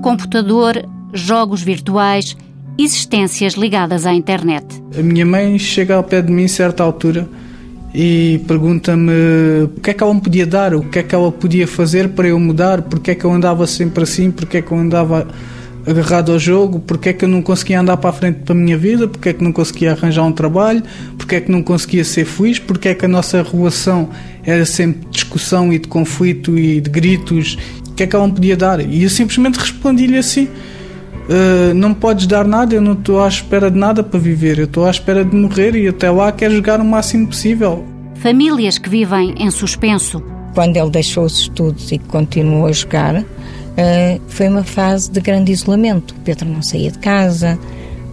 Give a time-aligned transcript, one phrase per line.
[0.00, 2.36] Computador, jogos virtuais,
[2.78, 4.64] existências ligadas à internet.
[4.96, 7.28] A minha mãe chega ao pé de mim a certa altura
[7.94, 9.12] e pergunta-me
[9.64, 12.10] o que é que ela me podia dar, o que é que ela podia fazer
[12.10, 15.26] para eu mudar, porque é que eu andava sempre assim, porque é que eu andava
[15.86, 18.58] agarrado ao jogo, porque é que eu não conseguia andar para a frente para a
[18.58, 20.82] minha vida, porque é que não conseguia arranjar um trabalho,
[21.16, 24.10] porque é que não conseguia ser feliz, porque é que a nossa relação
[24.44, 27.56] era sempre de discussão e de conflito e de gritos,
[27.98, 28.80] que é que ela me podia dar?
[28.80, 33.70] E eu simplesmente respondi-lhe assim: uh, Não podes dar nada, eu não estou à espera
[33.70, 36.80] de nada para viver, eu estou à espera de morrer e até lá quero jogar
[36.80, 37.84] o máximo possível.
[38.14, 40.22] Famílias que vivem em suspenso.
[40.54, 43.24] Quando ele deixou os estudos e continuou a jogar, uh,
[44.28, 46.12] foi uma fase de grande isolamento.
[46.12, 47.58] O Pedro não saía de casa,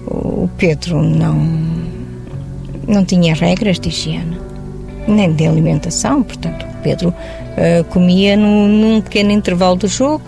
[0.08, 1.36] o Pedro não,
[2.88, 4.38] não tinha regras de higiene,
[5.08, 10.22] nem de alimentação, portanto, Pedro uh, comia no, num pequeno intervalo do jogo,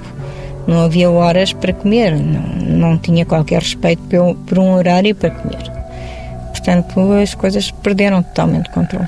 [0.66, 2.42] não havia horas para comer, não,
[2.92, 5.72] não tinha qualquer respeito por, por um horário para comer.
[6.50, 9.08] Portanto, as coisas perderam totalmente o controle.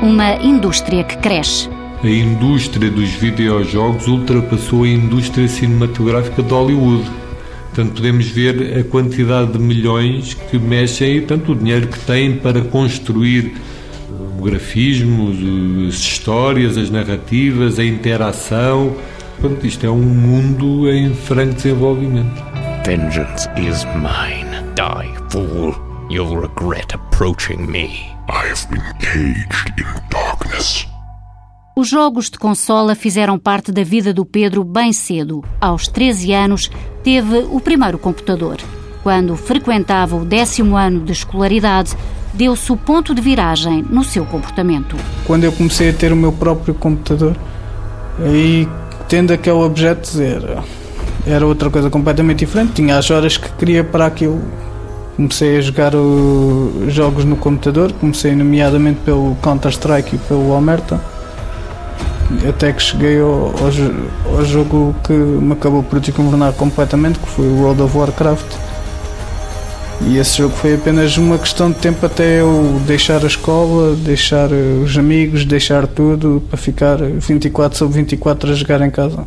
[0.00, 1.68] Uma indústria que cresce
[2.02, 7.04] a indústria dos videojogos ultrapassou a indústria cinematográfica de Hollywood.
[7.74, 12.60] Portanto, podemos ver a quantidade de milhões que mexem, tanto o dinheiro que têm para
[12.60, 13.52] construir
[14.10, 15.30] o grafismo,
[15.88, 18.96] as histórias, as narrativas, a interação.
[19.40, 22.42] Portanto, isto é um mundo em franco desenvolvimento.
[22.84, 24.48] Vengeance is mine.
[24.74, 25.74] Die, fool.
[26.10, 28.18] You'll regret approaching me.
[28.30, 30.86] I have been caged in darkness.
[31.76, 35.44] Os jogos de consola fizeram parte da vida do Pedro bem cedo.
[35.60, 36.70] Aos 13 anos,
[37.04, 38.56] teve o primeiro computador.
[39.02, 41.96] Quando frequentava o décimo ano de escolaridade,
[42.38, 44.96] deu-se o ponto de viragem no seu comportamento.
[45.26, 47.36] Quando eu comecei a ter o meu próprio computador,
[48.20, 48.68] aí
[49.08, 50.62] tendo aquele objeto era,
[51.26, 52.74] era outra coisa completamente diferente.
[52.74, 54.40] Tinha as horas que queria para aquilo.
[55.16, 61.00] Comecei a jogar o, jogos no computador, comecei nomeadamente pelo Counter-Strike e pelo Omerta
[62.46, 67.46] até que cheguei ao, ao, ao, jogo que me acabou por desgovernar completamente, que foi
[67.46, 68.67] o World of Warcraft.
[70.06, 74.50] E esse jogo foi apenas uma questão de tempo até eu deixar a escola, deixar
[74.52, 79.26] os amigos, deixar tudo para ficar 24 sobre 24 a jogar em casa.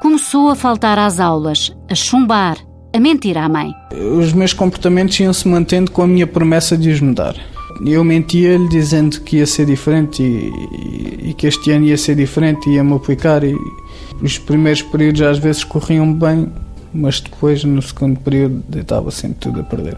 [0.00, 2.56] Começou a faltar às aulas, a chumbar,
[2.94, 3.72] a mentir à mãe.
[4.16, 7.34] Os meus comportamentos iam se mantendo com a minha promessa de os mudar.
[7.84, 12.68] Eu mentia-lhe dizendo que ia ser diferente e, e, que este ano ia ser diferente
[12.68, 13.44] e ia-me aplicar.
[13.44, 13.54] E
[14.20, 16.50] os primeiros períodos às vezes corriam bem,
[16.92, 19.96] mas depois no segundo período deitava sempre tudo a perder.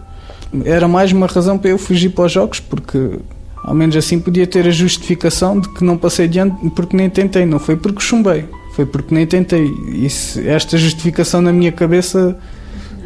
[0.64, 3.18] Era mais uma razão para eu fugir para os jogos, porque
[3.62, 7.46] ao menos assim podia ter a justificação de que não passei diante porque nem tentei,
[7.46, 9.66] não foi porque chumbei, foi porque nem tentei.
[9.66, 10.06] E
[10.46, 12.36] esta justificação na minha cabeça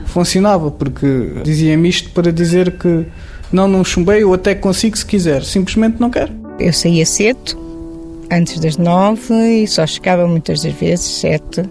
[0.06, 3.05] funcionava, porque dizia-me isto para dizer que
[3.53, 6.33] não, não chumbei, eu até consigo se quiser, simplesmente não quero.
[6.59, 7.59] Eu saía cedo,
[8.31, 11.62] antes das nove, e só chegava muitas das vezes sete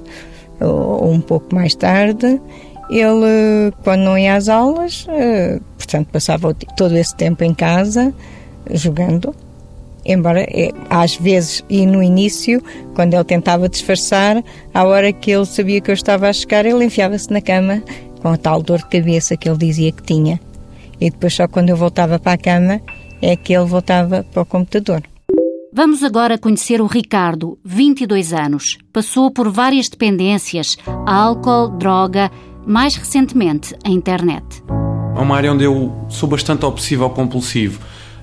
[0.60, 2.40] ou um pouco mais tarde.
[2.90, 8.14] Ele, quando não ia às aulas, eh, portanto, passava todo esse tempo em casa
[8.72, 9.34] jogando.
[10.06, 12.62] Embora, eh, às vezes, e no início,
[12.94, 14.44] quando ele tentava disfarçar,
[14.74, 17.82] à hora que ele sabia que eu estava a chegar, ele enfiava-se na cama
[18.22, 20.40] com a tal dor de cabeça que ele dizia que tinha
[21.04, 22.82] e depois só quando eu voltava para a cama
[23.22, 25.04] é que ele voltava para o computador.
[25.76, 28.78] Vamos agora conhecer o Ricardo, 22 anos.
[28.94, 32.30] Passou por várias dependências, álcool, droga,
[32.64, 34.64] mais recentemente a internet.
[35.16, 37.80] É uma área onde eu sou bastante obsessivo compulsivo.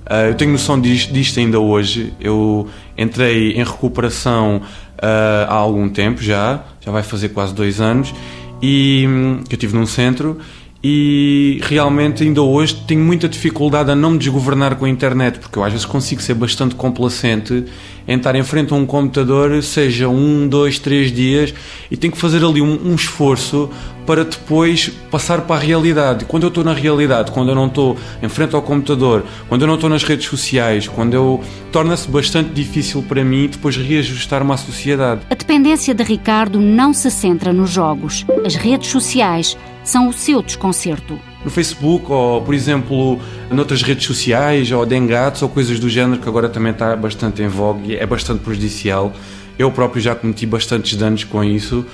[0.08, 2.14] Uh, eu tenho noção disto, ainda hoje.
[2.20, 8.14] Eu entrei em recuperação uh, há algum tempo já, já vai fazer quase dois anos,
[8.62, 10.38] e hum, que eu estive num centro
[10.82, 15.58] e realmente ainda hoje tenho muita dificuldade a não me desgovernar com a internet, porque
[15.58, 17.66] eu às vezes consigo ser bastante complacente
[18.10, 21.54] em estar em frente a um computador, seja um, dois, três dias,
[21.88, 23.70] e tenho que fazer ali um, um esforço
[24.04, 26.24] para depois passar para a realidade.
[26.24, 29.68] Quando eu estou na realidade, quando eu não estou em frente ao computador, quando eu
[29.68, 31.40] não estou nas redes sociais, quando eu
[31.70, 35.20] torna-se bastante difícil para mim depois reajustar-me à sociedade.
[35.30, 38.26] A dependência de Ricardo não se centra nos jogos.
[38.44, 41.29] As redes sociais são o seu desconcerto.
[41.44, 43.18] No Facebook, ou por exemplo,
[43.50, 47.48] noutras redes sociais, ou dengatos, ou coisas do género, que agora também está bastante em
[47.48, 49.12] vogue e é bastante prejudicial.
[49.58, 51.84] Eu próprio já cometi bastantes danos com isso.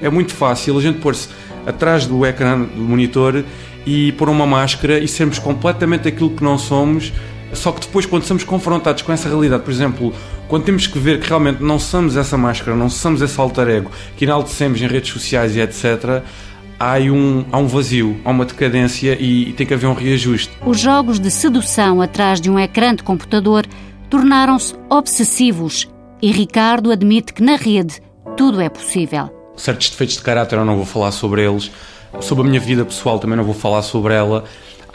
[0.00, 1.28] É muito fácil a gente pôr-se
[1.66, 3.44] atrás do ecrã do monitor
[3.84, 7.12] e pôr uma máscara e sermos completamente aquilo que não somos.
[7.52, 10.12] Só que depois, quando somos confrontados com essa realidade, por exemplo,
[10.48, 13.90] quando temos que ver que realmente não somos essa máscara, não somos esse alter ego
[14.16, 16.22] que enaltecemos em redes sociais e etc.,
[16.78, 20.50] há um, há um vazio, há uma decadência e, e tem que haver um reajuste.
[20.64, 23.66] Os jogos de sedução atrás de um ecrã de computador
[24.08, 25.88] tornaram-se obsessivos
[26.22, 28.00] e Ricardo admite que na rede
[28.36, 29.30] tudo é possível.
[29.56, 31.70] Certos defeitos de caráter eu não vou falar sobre eles,
[32.20, 34.44] sobre a minha vida pessoal também não vou falar sobre ela.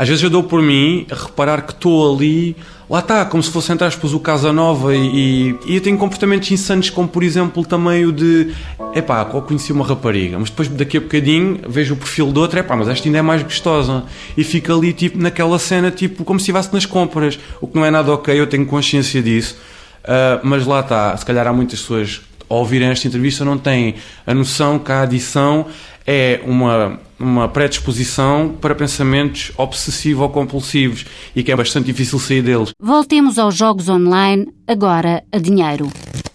[0.01, 2.55] Às vezes eu dou por mim a reparar que estou ali
[2.89, 6.49] lá está, como se fosse, entre aspas, o Casa Nova e, e, eu tenho comportamentos
[6.49, 8.51] insanos, como por exemplo também o de
[8.95, 12.61] epá, eu conheci uma rapariga, mas depois daqui a bocadinho vejo o perfil de outra,
[12.61, 14.03] epá, mas esta ainda é mais gostosa.
[14.35, 17.85] E fica ali tipo naquela cena, tipo como se estivesse nas compras, o que não
[17.85, 19.55] é nada ok, eu tenho consciência disso,
[20.03, 23.93] uh, mas lá está, se calhar há muitas pessoas ao ouvirem esta entrevista não têm
[24.25, 25.67] a noção que a adição
[26.07, 32.41] é uma, uma predisposição para pensamentos obsessivo ou compulsivos e que é bastante difícil sair
[32.41, 32.71] deles.
[32.81, 35.89] Voltemos aos jogos online, agora a dinheiro.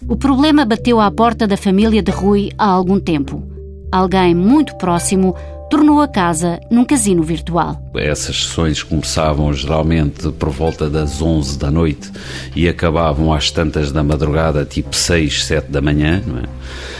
[0.08, 3.42] O problema bateu à porta da família de Rui há algum tempo.
[3.90, 5.34] Alguém muito próximo
[5.70, 7.85] tornou a casa num casino virtual.
[7.98, 12.10] Essas sessões começavam geralmente por volta das 11 da noite
[12.54, 16.56] e acabavam às tantas da madrugada, tipo 6, 7 da manhã, é?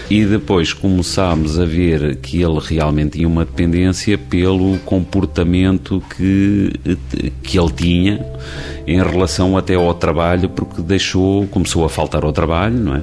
[0.09, 6.73] E depois começámos a ver que ele realmente tinha uma dependência pelo comportamento que,
[7.43, 8.25] que ele tinha
[8.87, 13.03] em relação até ao trabalho, porque deixou, começou a faltar ao trabalho, não é?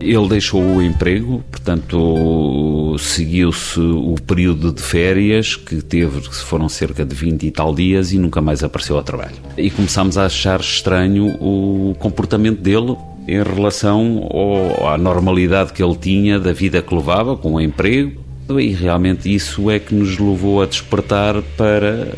[0.00, 7.04] Ele deixou o emprego, portanto, seguiu-se o período de férias que teve, que foram cerca
[7.04, 9.36] de 20 e tal dias, e nunca mais apareceu ao trabalho.
[9.56, 12.96] E começámos a achar estranho o comportamento dele
[13.26, 18.24] em relação ao, à normalidade que ele tinha da vida que levava, com o emprego,
[18.48, 22.08] e realmente isso é que nos levou a despertar para,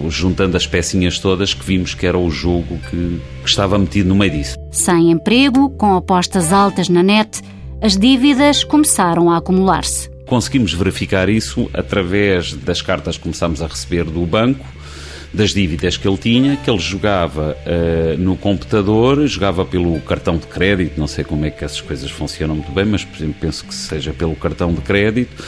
[0.00, 4.08] uh, juntando as pecinhas todas, que vimos que era o jogo que, que estava metido
[4.08, 4.56] no meio disso.
[4.72, 7.40] Sem emprego, com apostas altas na net,
[7.80, 10.11] as dívidas começaram a acumular-se.
[10.32, 14.64] Conseguimos verificar isso através das cartas que começámos a receber do banco,
[15.32, 20.46] das dívidas que ele tinha, que ele jogava uh, no computador, jogava pelo cartão de
[20.46, 23.64] crédito, não sei como é que essas coisas funcionam muito bem, mas por exemplo, penso
[23.64, 25.42] que seja pelo cartão de crédito,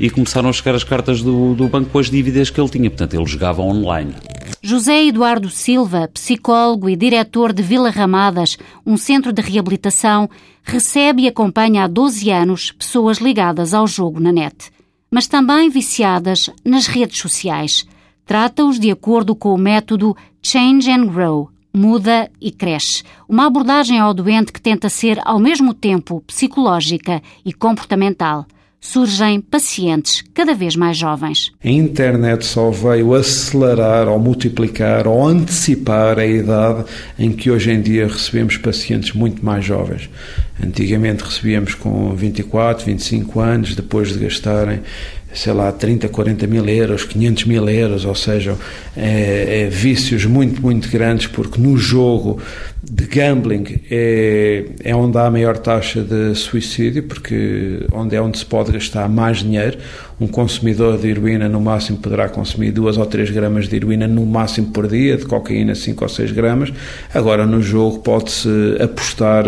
[0.00, 2.90] e começaram a chegar as cartas do, do banco com as dívidas que ele tinha,
[2.90, 4.14] portanto ele jogava online.
[4.60, 10.28] José Eduardo Silva, psicólogo e diretor de Vila Ramadas, um centro de reabilitação,
[10.64, 14.70] recebe e acompanha há 12 anos pessoas ligadas ao jogo na net,
[15.10, 17.86] mas também viciadas nas redes sociais
[18.28, 23.02] trata-os de acordo com o método Change and Grow, muda e cresce.
[23.26, 28.44] Uma abordagem ao doente que tenta ser, ao mesmo tempo, psicológica e comportamental.
[28.80, 31.50] Surgem pacientes cada vez mais jovens.
[31.64, 36.84] A internet só veio acelerar ou multiplicar ou antecipar a idade
[37.18, 40.08] em que hoje em dia recebemos pacientes muito mais jovens.
[40.62, 44.80] Antigamente recebíamos com 24, 25 anos, depois de gastarem
[45.32, 48.56] sei lá, 30, 40 mil euros, 500 mil euros, ou seja,
[48.96, 52.40] é, é, vícios muito, muito grandes, porque no jogo
[52.82, 58.38] de gambling é, é onde há a maior taxa de suicídio, porque onde é onde
[58.38, 59.78] se pode gastar mais dinheiro.
[60.20, 64.24] Um consumidor de heroína no máximo poderá consumir 2 ou 3 gramas de heroína no
[64.26, 66.72] máximo por dia, de cocaína 5 ou 6 gramas.
[67.14, 68.48] Agora no jogo pode-se
[68.80, 69.44] apostar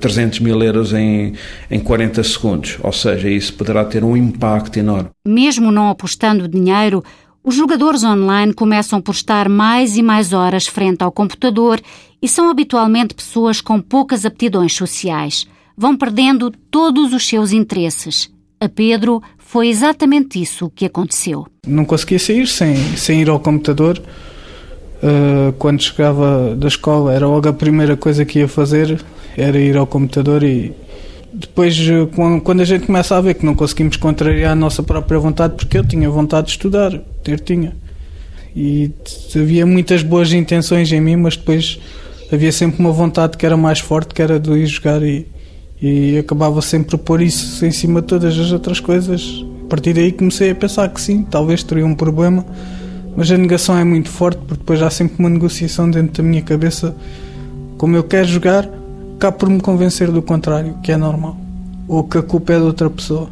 [0.00, 1.34] 300 eh, mil euros em,
[1.70, 5.10] em 40 segundos, ou seja, isso poderá ter um impacto enorme.
[5.26, 7.02] Mesmo não apostando dinheiro,
[7.44, 11.80] os jogadores online começam por estar mais e mais horas frente ao computador
[12.20, 15.46] e são habitualmente pessoas com poucas aptidões sociais.
[15.76, 18.30] Vão perdendo todos os seus interesses.
[18.60, 21.46] A Pedro foi exatamente isso que aconteceu.
[21.66, 24.02] Não conseguia sair sem, sem ir ao computador.
[25.00, 29.00] Uh, quando chegava da escola, era logo a primeira coisa que ia fazer,
[29.36, 30.74] era ir ao computador e
[31.32, 32.08] depois, eh,
[32.42, 35.78] quando a gente começa a ver que não conseguimos contrariar a nossa própria vontade, porque
[35.78, 37.76] eu tinha vontade de estudar, ter tinha.
[38.56, 38.90] E
[39.36, 41.78] havia muitas boas intenções em mim, mas depois
[42.32, 45.26] havia sempre uma vontade que era mais forte, que era de ir jogar e,
[45.80, 49.44] e acabava sempre por pôr isso em cima de todas as outras coisas.
[49.64, 52.44] A partir daí comecei a pensar que sim, talvez teria um problema,
[53.16, 56.42] mas a negação é muito forte, porque depois há sempre uma negociação dentro da minha
[56.42, 56.94] cabeça.
[57.76, 58.68] Como eu quero jogar,
[59.18, 61.36] cá por me convencer do contrário, que é normal,
[61.86, 63.28] ou que a culpa é de outra pessoa.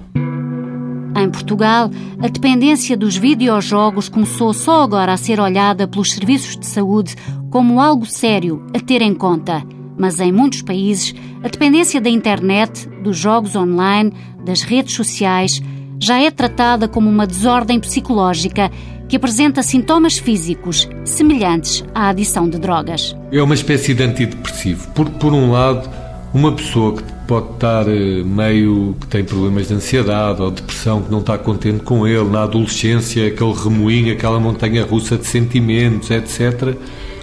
[1.16, 6.66] Em Portugal, a dependência dos videojogos começou só agora a ser olhada pelos serviços de
[6.66, 7.16] saúde
[7.50, 9.62] como algo sério a ter em conta.
[9.96, 14.12] Mas em muitos países, a dependência da internet, dos jogos online,
[14.44, 15.62] das redes sociais,
[15.98, 18.70] já é tratada como uma desordem psicológica
[19.08, 23.16] que apresenta sintomas físicos semelhantes à adição de drogas.
[23.32, 24.86] É uma espécie de antidepressivo.
[24.88, 25.88] Por, por um lado,
[26.36, 31.10] uma pessoa que pode estar eh, meio que tem problemas de ansiedade ou depressão, que
[31.10, 36.76] não está contente com ele, na adolescência, aquele remoinho, aquela montanha russa de sentimentos, etc.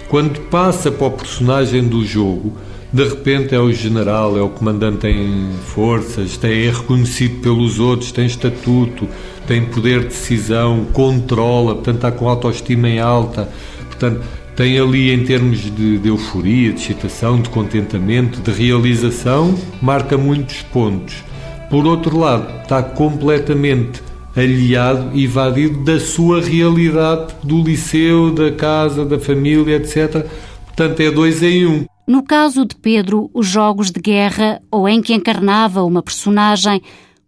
[0.08, 2.54] Quando passa para o personagem do jogo,
[2.92, 8.10] de repente é o general, é o comandante em forças, tem, é reconhecido pelos outros,
[8.10, 9.08] tem estatuto,
[9.46, 13.48] tem poder de decisão, controla, portanto está com autoestima em alta,
[13.86, 14.22] portanto
[14.56, 20.62] tem ali em termos de, de, euforia, de excitação, de contentamento, de realização, marca muitos
[20.62, 21.24] pontos.
[21.70, 24.02] Por outro lado, está completamente
[24.36, 30.26] aliado evadido da sua realidade do liceu, da casa, da família, etc.
[30.66, 31.84] Portanto, é dois em um.
[32.06, 36.82] No caso de Pedro, os jogos de guerra, ou em que encarnava uma personagem,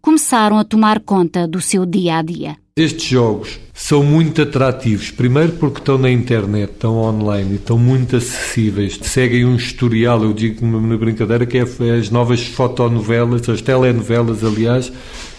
[0.06, 2.56] começaram a tomar conta do seu dia a dia.
[2.76, 8.14] Estes jogos são muito atrativos, primeiro porque estão na internet, estão online e estão muito
[8.14, 9.00] acessíveis.
[9.02, 11.62] Seguem um historial, eu digo na brincadeira que é
[11.98, 14.92] as novas fotonovelas, as telenovelas, aliás,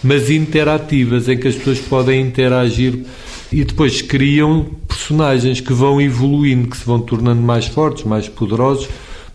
[0.04, 3.06] mas interativas, em que as pessoas podem interagir
[3.50, 8.86] e depois criam personagens que vão evoluindo, que se vão tornando mais fortes, mais poderosos.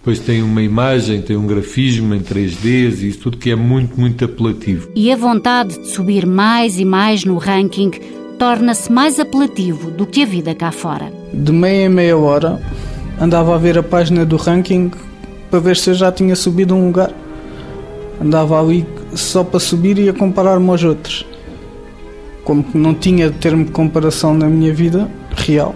[0.03, 3.97] Depois tem uma imagem, tem um grafismo em 3D e isso tudo que é muito,
[3.97, 4.89] muito apelativo.
[4.93, 7.89] E a vontade de subir mais e mais no ranking
[8.37, 11.09] torna-se mais apelativo do que a vida cá fora.
[11.33, 12.61] De meia em meia hora
[13.17, 14.91] andava a ver a página do ranking
[15.49, 17.13] para ver se eu já tinha subido um lugar.
[18.21, 21.25] Andava ali só para subir e a comparar-me aos outros.
[22.43, 25.73] Como não tinha termo de comparação na minha vida real,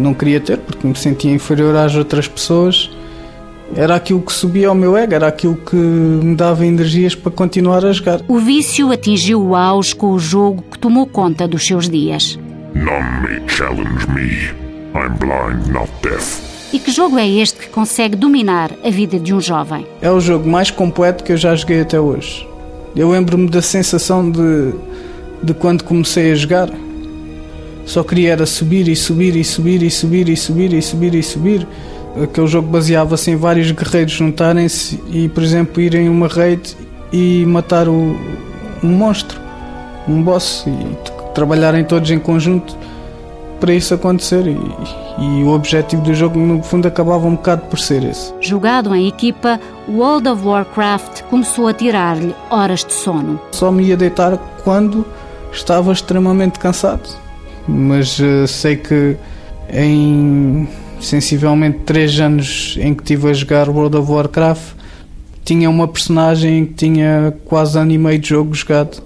[0.00, 2.90] não queria ter porque me sentia inferior às outras pessoas.
[3.74, 7.84] Era aquilo que subia ao meu ego, era aquilo que me dava energias para continuar
[7.84, 8.20] a jogar.
[8.28, 12.38] O vício atingiu o auge com o jogo que tomou conta dos seus dias.
[12.74, 14.50] None may challenge me.
[14.94, 16.52] I'm blind, not deaf.
[16.72, 19.86] E que jogo é este que consegue dominar a vida de um jovem?
[20.00, 22.48] É o jogo mais completo que eu já joguei até hoje.
[22.96, 24.72] Eu lembro-me da sensação de,
[25.42, 26.70] de quando comecei a jogar
[27.84, 31.22] só queria era subir e subir e subir e subir e subir e subir e
[31.22, 31.66] subir.
[32.22, 36.76] Aquele jogo baseava-se em vários guerreiros juntarem-se e, por exemplo, irem uma raid
[37.12, 38.16] e matar o,
[38.82, 39.40] um monstro,
[40.06, 42.76] um boss, e trabalharem todos em conjunto
[43.58, 44.46] para isso acontecer.
[44.46, 44.58] E,
[45.18, 48.32] e, o objetivo do jogo, no fundo, acabava um bocado por ser esse.
[48.40, 49.58] Jogado em equipa,
[49.88, 53.40] World of Warcraft começou a tirar-lhe horas de sono.
[53.52, 55.06] Só me ia deitar quando
[55.50, 57.21] estava extremamente cansado
[57.66, 59.16] mas uh, sei que
[59.72, 60.68] em
[61.00, 64.74] sensivelmente 3 anos em que estive a jogar World of Warcraft
[65.44, 69.02] tinha uma personagem que tinha quase ano e meio de jogo jogado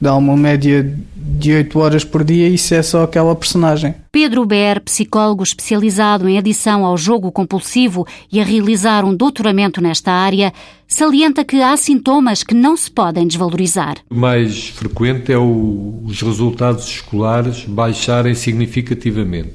[0.00, 0.96] dá uma média
[1.38, 3.94] de 8 horas por dia e isso é só aquela personagem.
[4.10, 10.12] Pedro Ber, psicólogo especializado em adição ao jogo compulsivo e a realizar um doutoramento nesta
[10.12, 10.52] área,
[10.86, 13.98] salienta que há sintomas que não se podem desvalorizar.
[14.10, 19.54] O mais frequente é o, os resultados escolares baixarem significativamente.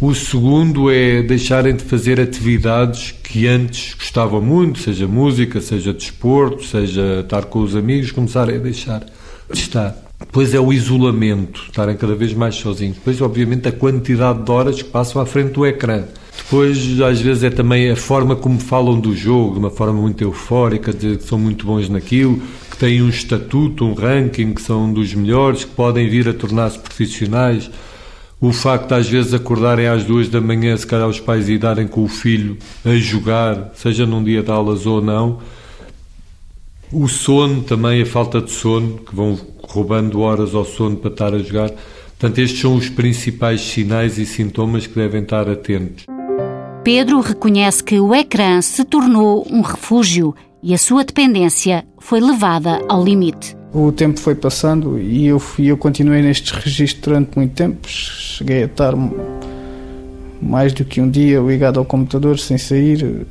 [0.00, 6.64] O segundo é deixarem de fazer atividades que antes gostavam muito, seja música, seja desporto,
[6.64, 9.04] seja estar com os amigos, começarem a deixar
[9.52, 10.09] está.
[10.30, 12.98] Depois é o isolamento, estarem cada vez mais sozinhos.
[12.98, 16.04] Depois, obviamente, a quantidade de horas que passam à frente do ecrã.
[16.36, 20.22] Depois, às vezes, é também a forma como falam do jogo, de uma forma muito
[20.22, 24.92] eufórica, dizer que são muito bons naquilo, que têm um estatuto, um ranking, que são
[24.92, 27.68] dos melhores, que podem vir a tornar-se profissionais.
[28.40, 31.58] O facto de, às vezes, acordarem às duas da manhã, se calhar os pais e
[31.58, 35.40] darem com o filho a jogar, seja num dia de aulas ou não,
[36.92, 39.36] o sono também, a falta de sono, que vão
[39.70, 41.70] roubando horas ao sono para estar a jogar.
[42.18, 46.04] Portanto, estes são os principais sinais e sintomas que devem estar atentos.
[46.84, 52.80] Pedro reconhece que o ecrã se tornou um refúgio e a sua dependência foi levada
[52.88, 53.56] ao limite.
[53.72, 57.86] O tempo foi passando e eu, fui, eu continuei nestes registros durante muito tempo.
[57.86, 58.94] Cheguei a estar
[60.42, 63.26] mais do que um dia ligado ao computador sem sair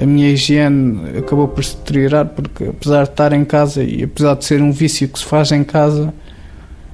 [0.00, 4.34] a minha higiene acabou por se deteriorar porque apesar de estar em casa e apesar
[4.34, 6.12] de ser um vício que se faz em casa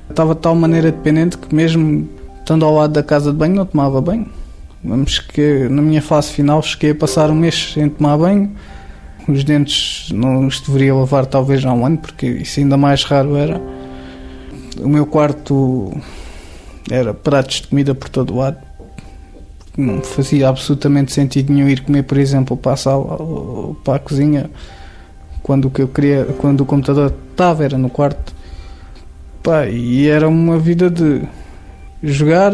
[0.09, 3.67] estava de tal maneira dependente que mesmo estando ao lado da casa de banho não
[3.67, 4.27] tomava banho.
[4.83, 8.51] Vamos que na minha fase final cheguei a passar um mês sem tomar banho.
[9.29, 13.37] Os dentes não os deveria lavar talvez há um ano porque isso ainda mais raro
[13.37, 13.61] era.
[14.79, 15.93] O meu quarto
[16.91, 18.70] era pratos de comida por todo o lado
[19.81, 23.99] não fazia absolutamente sentido nenhum ir comer, por exemplo, para a sala ou para a
[23.99, 24.51] cozinha
[25.43, 28.35] quando o que eu queria, quando o computador estava era no quarto.
[29.43, 31.23] Pá, e era uma vida de
[32.03, 32.53] jogar,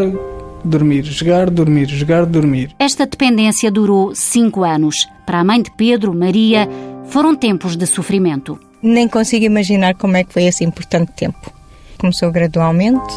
[0.65, 2.71] dormir, jogar, dormir, jogar, dormir.
[2.79, 5.07] Esta dependência durou cinco anos.
[5.27, 6.69] Para a mãe de Pedro, Maria,
[7.07, 8.59] foram tempos de sofrimento.
[8.83, 11.53] Nem consigo imaginar como é que foi esse importante tempo.
[11.99, 13.15] Começou gradualmente,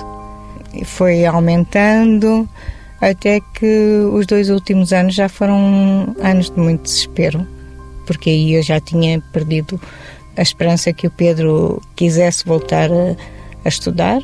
[0.86, 2.50] foi aumentando,
[3.01, 7.48] até que os dois últimos anos já foram anos de muito desespero,
[8.06, 9.79] porque aí eu já tinha perdido
[10.36, 13.15] a esperança que o Pedro quisesse voltar a,
[13.65, 14.22] a estudar.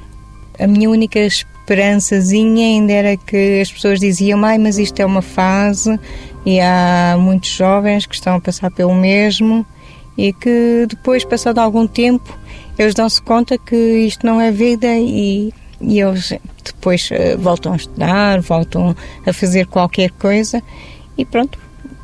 [0.59, 5.21] A minha única esperançazinha ainda era que as pessoas diziam: Ai, mas isto é uma
[5.21, 5.99] fase
[6.45, 9.65] e há muitos jovens que estão a passar pelo mesmo
[10.17, 12.37] e que depois, passado algum tempo,
[12.77, 17.75] eles dão-se conta que isto não é vida e, e eles depois uh, voltam a
[17.75, 20.61] estudar, voltam a fazer qualquer coisa
[21.17, 21.59] e pronto.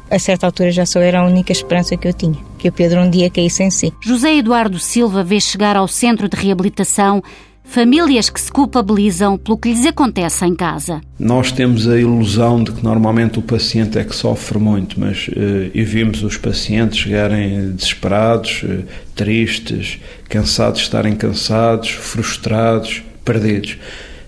[0.10, 3.00] A certa altura já só era a única esperança que eu tinha, que o Pedro
[3.00, 3.94] um dia caísse em si.
[4.02, 7.24] José Eduardo Silva vê chegar ao centro de reabilitação
[7.72, 11.00] famílias que se culpabilizam pelo que lhes acontece em casa.
[11.18, 15.72] Nós temos a ilusão de que normalmente o paciente é que sofre muito, mas uh,
[15.74, 18.84] e vimos os pacientes chegarem desesperados, uh,
[19.16, 23.78] tristes, cansados de estarem cansados, frustrados, perdidos.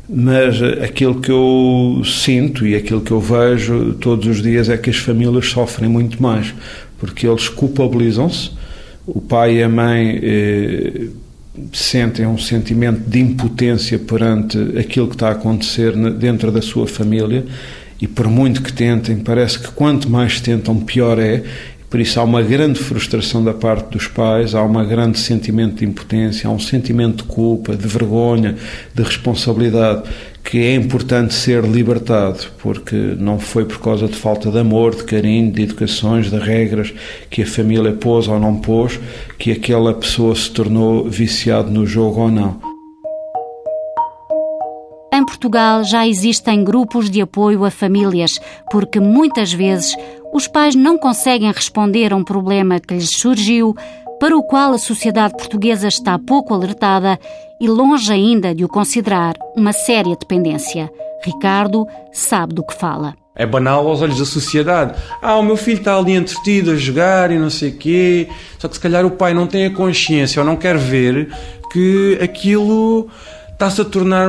[0.10, 4.78] Mas uh, aquilo que eu sinto e aquilo que eu vejo todos os dias é
[4.78, 6.54] que as famílias sofrem muito mais,
[7.00, 8.52] porque eles culpabilizam-se.
[9.06, 10.22] O pai e a mãe
[11.74, 17.44] sentem um sentimento de impotência perante aquilo que está a acontecer dentro da sua família
[18.04, 21.42] e por muito que tentem, parece que quanto mais tentam, pior é.
[21.94, 25.86] Por isso há uma grande frustração da parte dos pais, há um grande sentimento de
[25.86, 28.56] impotência, há um sentimento de culpa, de vergonha,
[28.96, 30.10] de responsabilidade
[30.44, 35.04] que é importante ser libertado, porque não foi por causa de falta de amor, de
[35.04, 36.92] carinho, de educações, de regras
[37.30, 39.00] que a família pôs ou não pôs,
[39.38, 42.60] que aquela pessoa se tornou viciado no jogo ou não.
[45.14, 48.40] Em Portugal já existem grupos de apoio a famílias,
[48.72, 49.96] porque muitas vezes
[50.34, 53.76] os pais não conseguem responder a um problema que lhes surgiu,
[54.20, 57.20] para o qual a sociedade portuguesa está pouco alertada
[57.60, 60.90] e longe ainda de o considerar uma séria dependência.
[61.24, 63.14] Ricardo sabe do que fala.
[63.36, 65.00] É banal aos olhos da sociedade.
[65.22, 68.28] Ah, o meu filho está ali entretido a jogar e não sei o quê.
[68.60, 71.34] Só que se calhar o pai não tem a consciência ou não quer ver
[71.72, 73.08] que aquilo
[73.52, 74.28] está-se a tornar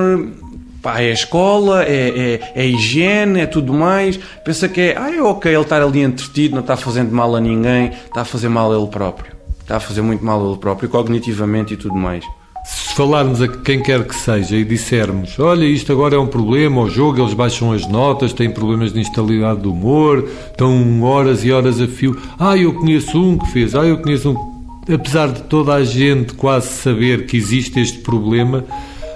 [0.84, 4.20] pá, é a escola, é, é, é, a higiene, é tudo mais.
[4.44, 7.40] Pensa que é, ah, é ok ele estar ali entretido, não está fazendo mal a
[7.40, 9.32] ninguém, está a fazer mal a ele próprio.
[9.62, 12.22] Está a fazer muito mal a ele próprio, cognitivamente e tudo mais
[12.64, 16.80] se falarmos a quem quer que seja e dissermos olha, isto agora é um problema,
[16.80, 21.52] o jogo, eles baixam as notas, têm problemas de instabilidade do humor, estão horas e
[21.52, 22.18] horas a fio.
[22.38, 24.54] Ah, eu conheço um que fez, ah, eu conheço um.
[24.90, 28.64] Apesar de toda a gente quase saber que existe este problema,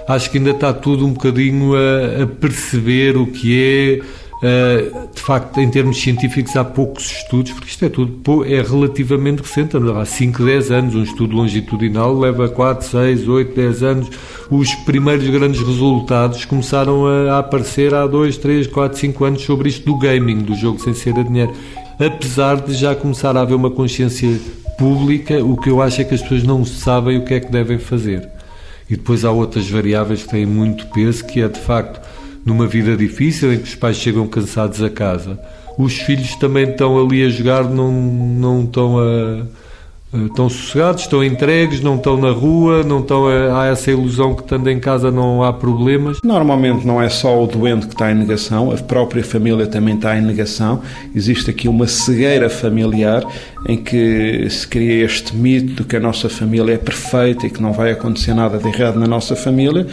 [0.09, 5.21] acho que ainda está tudo um bocadinho a, a perceber o que é Uh, de
[5.21, 10.05] facto, em termos científicos, há poucos estudos, porque isto é tudo é relativamente recente, há
[10.05, 10.95] 5, 10 anos.
[10.95, 14.09] Um estudo longitudinal leva 4, 6, 8, 10 anos.
[14.49, 19.67] Os primeiros grandes resultados começaram a, a aparecer há 2, 3, 4, 5 anos sobre
[19.67, 21.51] isto do gaming, do jogo sem ser a dinheiro.
[21.99, 24.39] Apesar de já começar a haver uma consciência
[24.77, 27.51] pública, o que eu acho é que as pessoas não sabem o que é que
[27.51, 28.38] devem fazer.
[28.89, 32.01] E depois há outras variáveis que têm muito peso, que é de facto
[32.45, 35.39] numa vida difícil em que os pais chegam cansados a casa.
[35.77, 39.45] Os filhos também estão ali a jogar, não, não estão a,
[40.13, 44.41] estão sossegados, estão entregues, não estão na rua, não estão a, há essa ilusão que
[44.41, 46.17] estando em casa não há problemas.
[46.23, 50.17] Normalmente não é só o doente que está em negação, a própria família também está
[50.17, 50.81] em negação.
[51.15, 53.23] Existe aqui uma cegueira familiar
[53.67, 57.61] em que se cria este mito de que a nossa família é perfeita e que
[57.61, 59.85] não vai acontecer nada de errado na nossa família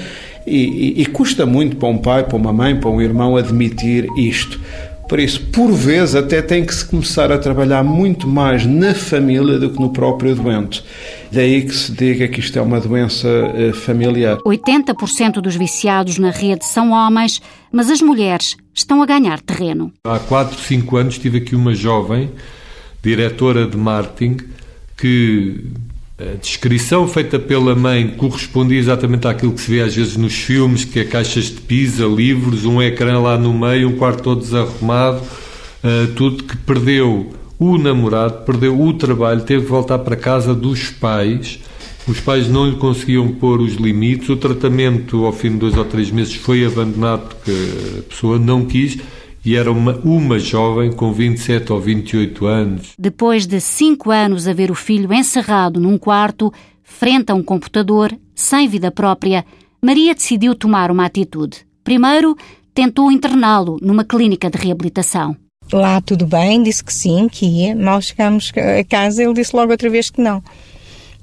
[0.47, 4.07] e, e, e custa muito para um pai, para uma mãe, para um irmão admitir
[4.17, 4.61] isto.
[5.09, 9.59] Por isso, por vezes, até tem que se começar a trabalhar muito mais na família
[9.59, 10.85] do que no próprio doente.
[11.31, 14.39] Daí que se diga que isto é uma doença eh, familiar.
[14.39, 17.41] 80% dos viciados na rede são homens,
[17.71, 19.93] mas as mulheres estão a ganhar terreno.
[20.05, 22.31] Há 4, 5 anos tive aqui uma jovem,
[23.03, 24.39] diretora de marketing,
[24.97, 25.67] que
[26.19, 30.83] a descrição feita pela mãe correspondia exatamente àquilo que se vê às vezes nos filmes,
[30.83, 35.21] que é caixas de pizza, livros, um ecrã lá no meio, um quarto todo desarrumado,
[35.21, 40.89] uh, tudo que perdeu o namorado, perdeu o trabalho, teve que voltar para casa dos
[40.89, 41.59] pais.
[42.09, 44.29] Os pais não lhe conseguiam pôr os limites.
[44.29, 47.53] O tratamento, ao fim de dois ou três meses, foi abandonado porque
[47.99, 48.97] a pessoa não quis
[49.47, 52.93] e era uma, uma jovem com 27 ou 28 anos.
[52.99, 58.13] Depois de cinco anos a ver o filho encerrado num quarto, frente a um computador,
[58.35, 59.47] sem vida própria,
[59.81, 61.65] Maria decidiu tomar uma atitude.
[61.85, 62.37] Primeiro,
[62.75, 65.37] tentou interná-lo numa clínica de reabilitação.
[65.73, 67.77] Lá tudo bem, disse que sim, que ia.
[67.77, 70.43] Mal chegámos a casa, ele disse logo outra vez que não.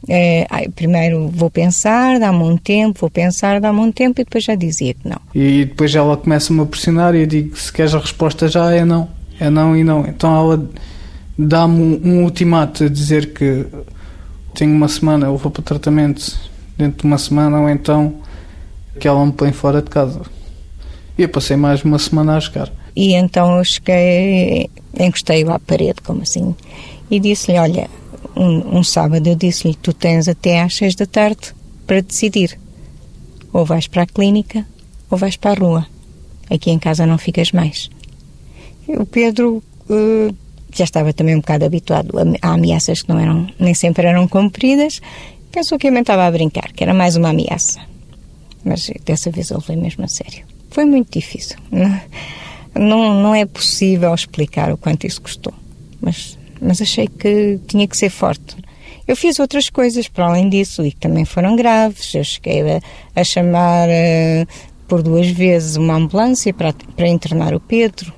[0.07, 4.55] É, primeiro vou pensar, dá-me um tempo, vou pensar, dá-me um tempo e depois já
[4.55, 5.19] dizia que não.
[5.33, 8.83] E depois ela começa-me a pressionar e eu digo: se queres a resposta já, é
[8.83, 9.07] não.
[9.39, 10.05] É não e não.
[10.05, 10.69] Então ela
[11.37, 13.65] dá-me um, ultimato a dizer que
[14.53, 16.37] tenho uma semana, eu vou para o tratamento
[16.77, 18.15] dentro de uma semana ou então
[18.99, 20.21] que ela me põe fora de casa.
[21.17, 22.71] E eu passei mais uma semana a jogar.
[22.95, 26.55] E então eu cheguei, encostei-o à parede, como assim,
[27.09, 27.89] e disse-lhe: Olha,
[28.35, 31.53] um, um sábado eu disse-lhe: Tu tens até às seis da tarde
[31.85, 32.59] para decidir.
[33.51, 34.65] Ou vais para a clínica
[35.09, 35.87] ou vais para a rua.
[36.49, 37.89] Aqui em casa não ficas mais.
[38.87, 40.35] O Pedro uh,
[40.73, 44.27] já estava também um bocado habituado a, a, ameaças que não eram, nem sempre eram
[44.27, 45.01] cumpridas.
[45.51, 47.79] Pensou que eu estava a brincar, que era mais uma ameaça.
[48.65, 50.45] Mas dessa vez ele foi mesmo a sério.
[50.71, 51.57] Foi muito difícil.
[51.69, 52.01] Não,
[52.75, 55.53] não, não é possível explicar o quanto isso custou.
[56.01, 58.55] Mas mas achei que tinha que ser forte.
[59.07, 62.13] Eu fiz outras coisas para além disso e que também foram graves.
[62.15, 62.81] Eu cheguei a,
[63.15, 64.47] a chamar uh,
[64.87, 68.13] por duas vezes uma ambulância para, para internar o Pedro.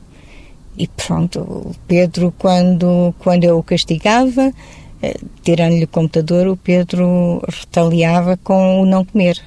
[0.78, 7.42] E pronto, o Pedro, quando, quando eu o castigava, uh, tirando-lhe o computador, o Pedro
[7.48, 9.42] retaliava com o não comer.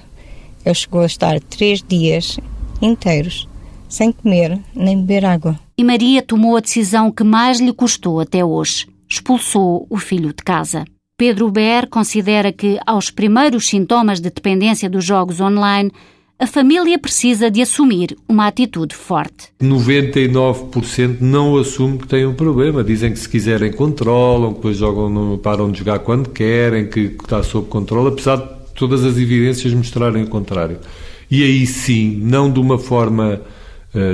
[0.65, 2.39] Ele chegou a estar três dias
[2.83, 3.49] inteiros
[3.89, 5.59] sem comer nem beber água.
[5.77, 8.87] E Maria tomou a decisão que mais lhe custou até hoje.
[9.09, 10.85] Expulsou o filho de casa.
[11.17, 15.91] Pedro Ber considera que, aos primeiros sintomas de dependência dos jogos online,
[16.39, 19.49] a família precisa de assumir uma atitude forte.
[19.61, 22.85] 99% não assume que tem um problema.
[22.85, 27.43] Dizem que se quiserem controlam, depois jogam no, param de jogar quando querem, que está
[27.43, 30.79] sob controle, apesar de todas as evidências mostrarem o contrário.
[31.29, 33.41] E aí sim, não de uma forma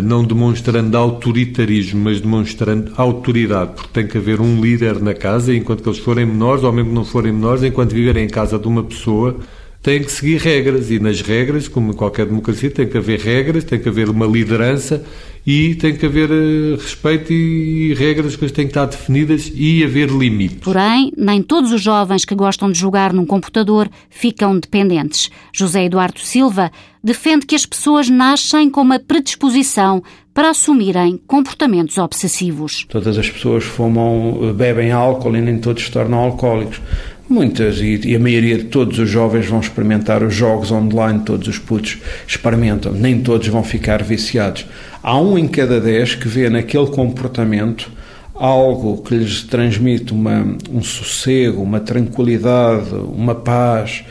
[0.02, 5.82] não demonstrando autoritarismo, mas demonstrando autoridade, porque tem que haver um líder na casa, enquanto
[5.82, 8.84] que eles forem menores, ou mesmo não forem menores, enquanto viverem em casa de uma
[8.84, 9.36] pessoa,
[9.84, 13.64] têm que seguir regras, e nas regras, como em qualquer democracia, tem que haver regras,
[13.64, 15.04] tem que haver uma liderança,
[15.46, 19.52] e tem que haver uh, respeito e, e regras, as coisas têm que estar definidas
[19.54, 20.60] e haver limites.
[20.62, 25.30] Porém, nem todos os jovens que gostam de jogar num computador ficam dependentes.
[25.52, 32.86] José Eduardo Silva defende que as pessoas nascem com uma predisposição para assumirem comportamentos obsessivos.
[32.88, 36.80] Todas as pessoas fumam, eh, bebem álcool e nem todos se tornam alcoólicos.
[37.28, 41.58] Muitas, e, a maioria de todos os jovens vão experimentar os jogos online, todos os
[41.58, 44.66] putos experimentam, nem todos vão ficar viciados.
[45.02, 47.90] Há um em cada dez que vê naquele comportamento
[48.34, 54.04] algo que lhes transmite uma, um sossego, uma tranquilidade, uma paz,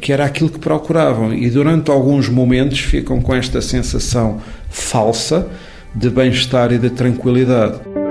[0.00, 1.32] que era aquilo que procuravam.
[1.32, 5.48] E durante alguns momentos ficam com esta sensação falsa
[5.94, 8.07] de bem-estar e de tranquilidade.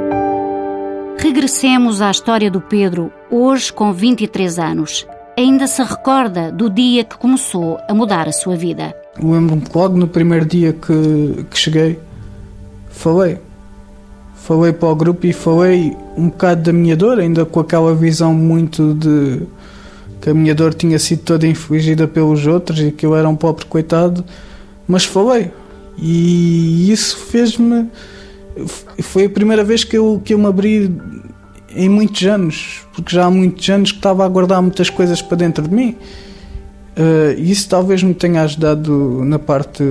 [1.19, 5.05] Regressemos à história do Pedro, hoje com 23 anos.
[5.35, 8.95] Ainda se recorda do dia que começou a mudar a sua vida.
[9.21, 11.99] Lembro-me que logo no primeiro dia que, que cheguei,
[12.89, 13.39] falei.
[14.35, 18.33] Falei para o grupo e falei um bocado da minha dor, ainda com aquela visão
[18.33, 19.41] muito de
[20.21, 23.35] que a minha dor tinha sido toda infligida pelos outros e que eu era um
[23.35, 24.23] pobre coitado,
[24.87, 25.51] mas falei.
[25.97, 27.89] E isso fez-me
[29.01, 30.95] foi a primeira vez que eu, que eu me abri
[31.75, 35.37] em muitos anos, porque já há muitos anos que estava a guardar muitas coisas para
[35.37, 35.95] dentro de mim.
[36.97, 39.83] Uh, isso talvez me tenha ajudado na parte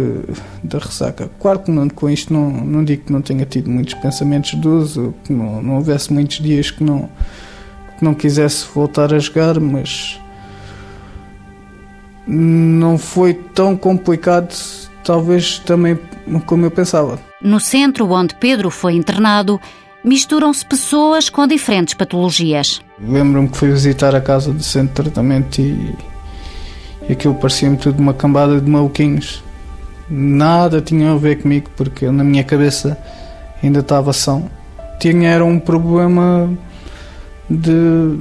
[0.64, 1.30] da ressaca.
[1.38, 4.66] Claro que não, com isto não, não digo que não tenha tido muitos pensamentos de
[4.66, 7.08] uso, que não, não houvesse muitos dias que não,
[7.96, 10.18] que não quisesse voltar a jogar, mas
[12.26, 14.52] não foi tão complicado,
[15.06, 15.98] talvez também
[16.44, 17.18] como eu pensava.
[17.40, 19.60] No centro onde Pedro foi internado,
[20.04, 22.80] misturam-se pessoas com diferentes patologias.
[23.00, 25.94] Lembro-me que fui visitar a casa do centro de tratamento e,
[27.08, 29.42] e aquilo parecia-me tudo uma cambada de maluquinhos.
[30.10, 32.98] Nada tinha a ver comigo, porque na minha cabeça
[33.62, 34.50] ainda estava são.
[34.98, 36.50] Tinha era um problema
[37.48, 38.16] de.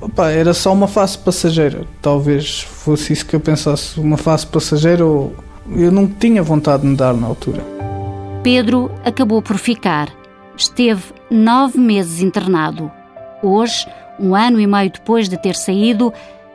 [0.00, 1.84] Opa, era só uma fase passageira.
[2.02, 5.34] Talvez fosse isso que eu pensasse, uma fase passageira ou
[5.70, 7.64] eu não tinha vontade de mudar na altura.
[8.42, 10.12] Pedro acabou por ficar.
[10.56, 12.90] Esteve nove meses internado.
[13.42, 13.86] Hoje,
[14.18, 16.12] um ano e meio depois de ter saído,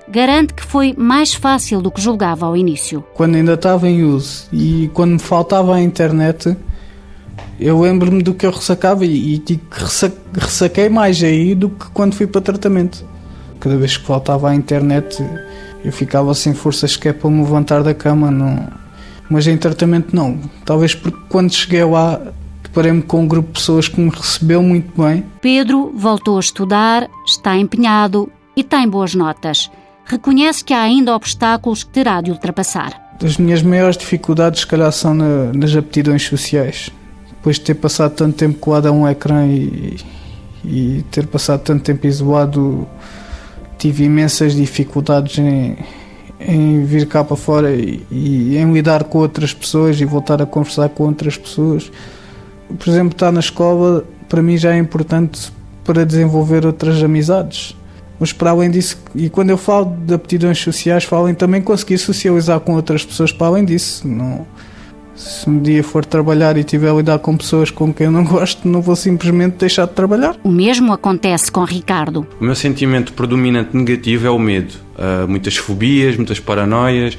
[0.08, 3.04] garante que foi mais fácil do que julgava ao início.
[3.14, 6.56] Quando ainda estava em uso e quando me faltava a internet,
[7.60, 9.60] eu lembro-me do que eu ressacava e, e
[10.34, 13.06] ressaquei mais aí do que quando fui para tratamento.
[13.60, 15.22] Cada vez que faltava a internet,
[15.84, 18.32] eu ficava sem forças que é para me levantar da cama.
[18.32, 18.68] Não
[19.30, 20.40] Mas em tratamento não.
[20.66, 22.20] Talvez porque quando cheguei lá
[22.64, 25.26] deparei-me com um grupo de pessoas que me recebeu muito bem.
[25.42, 29.70] Pedro voltou a estudar, está empenhado e tem boas notas.
[30.06, 33.18] Reconhece que há ainda obstáculos que terá de ultrapassar.
[33.24, 36.90] As minhas maiores dificuldades, se calhar, são na, nas aptidões sociais.
[37.30, 39.98] Depois de ter passado tanto tempo colado a um ecrã e,
[40.64, 42.88] e ter passado tanto tempo isolado,
[43.78, 45.78] tive imensas dificuldades em,
[46.40, 50.46] em vir cá para fora e, e, em lidar com outras pessoas e voltar a
[50.46, 51.92] conversar com outras pessoas.
[52.78, 55.52] Por exemplo, estar na escola para mim já é importante
[55.84, 57.76] para desenvolver outras amizades.
[58.20, 61.98] Mas para além disso, e quando eu falo de aptidões sociais, falo em também conseguir
[61.98, 64.08] socializar com outras pessoas para além disso.
[64.08, 64.46] Não,
[65.20, 68.24] se um dia for trabalhar e tiver a lidar com pessoas com quem eu não
[68.24, 70.38] gosto, não vou simplesmente deixar de trabalhar.
[70.44, 72.26] O mesmo acontece com Ricardo.
[72.40, 74.74] O meu sentimento predominante negativo é o medo.
[74.96, 77.18] Uh, muitas fobias, muitas paranoias.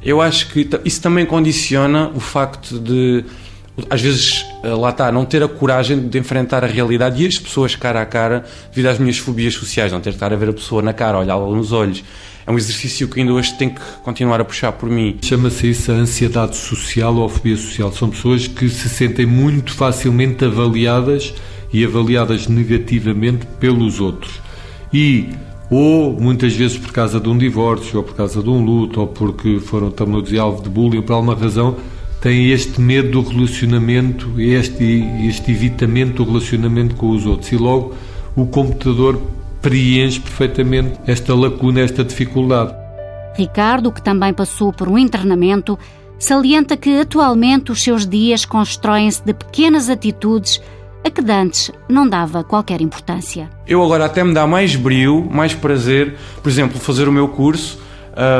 [0.00, 3.24] Eu acho que isso também condiciona o facto de
[3.88, 7.38] às vezes, ah, lá está, não ter a coragem de enfrentar a realidade e as
[7.38, 10.50] pessoas cara a cara devido às minhas fobias sociais, não ter de estar a ver
[10.50, 12.04] a pessoa na cara, olhá-la nos olhos
[12.46, 15.18] é um exercício que ainda hoje tem que continuar a puxar por mim.
[15.22, 17.92] Chama-se isso a ansiedade social ou a fobia social.
[17.92, 21.32] São pessoas que se sentem muito facilmente avaliadas
[21.72, 24.40] e avaliadas negativamente pelos outros.
[24.92, 25.28] E
[25.70, 29.06] ou muitas vezes por causa de um divórcio, ou por causa de um luto, ou
[29.06, 31.76] porque foram também alvo de bullying, por alguma razão,
[32.20, 37.50] têm este medo do relacionamento, este, este evitamento do relacionamento com os outros.
[37.50, 37.94] E logo
[38.36, 39.18] o computador
[39.62, 42.74] preenche perfeitamente esta lacuna, esta dificuldade.
[43.34, 45.78] Ricardo, que também passou por um internamento,
[46.18, 50.60] salienta que atualmente os seus dias constroem-se de pequenas atitudes
[51.04, 53.48] a que dantes não dava qualquer importância.
[53.66, 57.80] Eu agora até me dá mais brio, mais prazer, por exemplo, fazer o meu curso,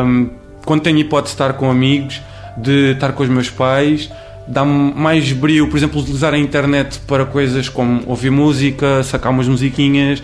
[0.05, 0.29] um,
[0.65, 2.21] quando tenho hipótese de estar com amigos,
[2.57, 4.11] de estar com os meus pais,
[4.47, 9.49] dá-me mais brio, por exemplo, utilizar a internet para coisas como ouvir música, sacar umas
[9.49, 10.23] musiquinhas,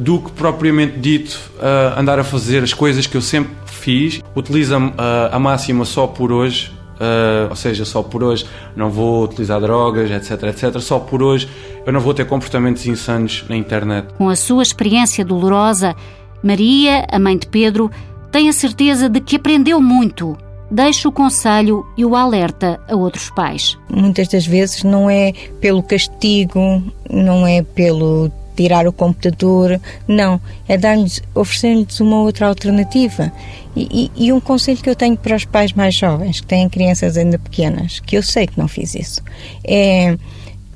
[0.00, 4.20] do que propriamente dito uh, andar a fazer as coisas que eu sempre fiz.
[4.34, 4.92] Utiliza uh,
[5.30, 10.10] a máxima só por hoje, uh, ou seja, só por hoje não vou utilizar drogas,
[10.10, 10.80] etc, etc.
[10.80, 11.48] Só por hoje
[11.86, 14.08] eu não vou ter comportamentos insanos na internet.
[14.14, 15.94] Com a sua experiência dolorosa,
[16.42, 17.90] Maria, a mãe de Pedro,
[18.32, 20.36] tem a certeza de que aprendeu muito
[20.70, 23.76] deixa o conselho e o alerta a outros pais.
[23.90, 28.30] Muitas das vezes não é pelo castigo, não é pelo
[28.60, 33.32] tirar o computador, não, é dar-lhes, oferecer-lhes uma outra alternativa.
[33.74, 36.68] E, e, e, um conselho que eu tenho para os pais mais jovens, que têm
[36.68, 39.22] crianças ainda pequenas, que eu sei que não fiz isso,
[39.64, 40.18] é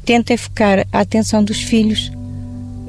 [0.03, 2.11] tentem focar a atenção dos filhos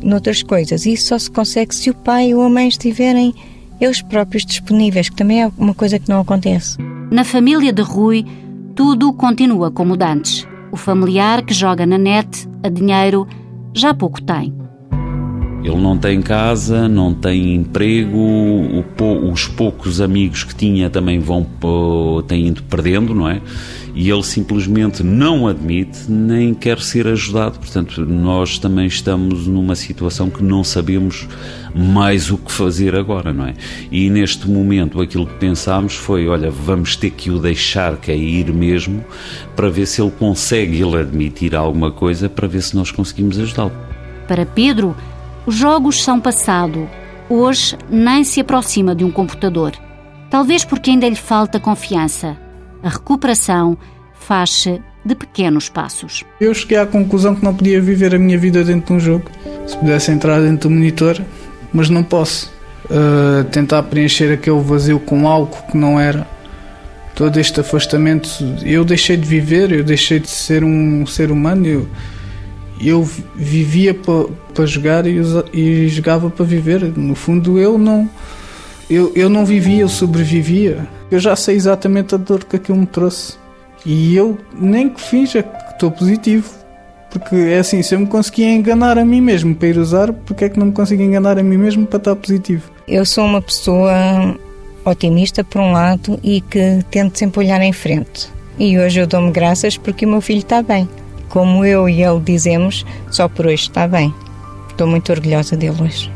[0.01, 0.85] noutras coisas.
[0.85, 3.33] E isso só se consegue se o pai ou a mãe estiverem
[3.81, 6.77] eles próprios disponíveis, que também é uma coisa que não acontece.
[7.11, 8.25] Na família de Rui,
[8.75, 10.47] tudo continua como dantes.
[10.71, 13.27] O familiar que joga na net a dinheiro
[13.73, 14.64] já pouco tem.
[15.65, 18.85] Ele não tem casa, não tem emprego,
[19.31, 21.45] os poucos amigos que tinha também vão
[22.27, 23.41] têm ido perdendo, não é?
[23.95, 27.57] E ele simplesmente não admite nem quer ser ajudado.
[27.57, 31.27] Portanto, nós também estamos numa situação que não sabemos
[31.73, 33.53] mais o que fazer agora, não é?
[33.89, 39.03] E neste momento aquilo que pensámos foi, olha, vamos ter que o deixar cair mesmo
[39.55, 43.71] para ver se ele consegue ele admitir alguma coisa para ver se nós conseguimos ajudá-lo.
[44.27, 44.95] Para Pedro,
[45.45, 46.89] os jogos são passado.
[47.29, 49.73] Hoje nem se aproxima de um computador.
[50.29, 52.37] Talvez porque ainda lhe falta confiança.
[52.83, 53.77] A recuperação
[54.13, 56.23] faz-se de pequenos passos.
[56.41, 59.25] Eu cheguei à conclusão que não podia viver a minha vida dentro de um jogo.
[59.67, 61.21] Se pudesse entrar dentro do monitor,
[61.71, 62.53] mas não posso.
[62.85, 66.27] Uh, tentar preencher aquele vazio com algo que não era.
[67.15, 68.29] Todo este afastamento,
[68.63, 71.65] eu deixei de viver, eu deixei de ser um ser humano.
[71.65, 71.87] Eu,
[72.79, 73.03] eu
[73.35, 75.21] vivia para pa jogar e,
[75.53, 76.83] e, jogava para viver.
[76.97, 78.09] No fundo, eu não,
[78.89, 80.87] eu, eu não vivia, eu sobrevivia.
[81.09, 83.35] Eu já sei exatamente a dor que aquilo me trouxe.
[83.85, 86.49] E eu nem que finja que estou positivo.
[87.09, 90.45] Porque é assim, se eu me conseguia enganar a mim mesmo para ir usar, porque
[90.45, 92.69] é que não me consigo enganar a mim mesmo para estar positivo?
[92.85, 94.37] Eu sou uma pessoa
[94.83, 98.27] otimista, por um lado, e que tento sempre olhar em frente.
[98.59, 100.89] E hoje eu dou-me graças porque o meu filho está bem
[101.35, 104.15] como eu e ele dizemos, só por hoje está bem.
[104.69, 106.09] Estou muito orgulhosa dele hoje.